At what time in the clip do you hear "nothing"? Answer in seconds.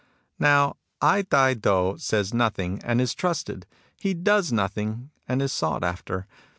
2.33-2.81, 4.51-5.11